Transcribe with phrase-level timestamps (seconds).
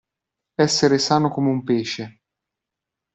[0.55, 2.21] Essere sano come un pesce.